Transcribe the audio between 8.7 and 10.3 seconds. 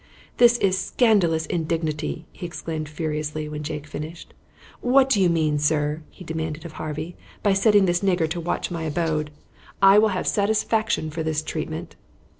my abode? I will have